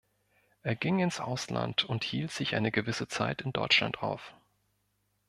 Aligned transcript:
Er 0.63 0.75
ging 0.75 0.97
ins 0.97 1.19
Ausland 1.19 1.83
und 1.83 2.03
hielt 2.03 2.31
sich 2.31 2.55
eine 2.55 2.71
gewisse 2.71 3.07
Zeit 3.07 3.43
in 3.43 3.51
Deutschland 3.53 4.01
auf. 4.01 4.33